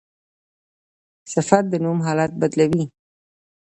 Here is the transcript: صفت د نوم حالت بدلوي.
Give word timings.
صفت 1.33 1.63
د 1.69 1.73
نوم 1.83 1.99
حالت 2.05 2.31
بدلوي. 2.41 2.83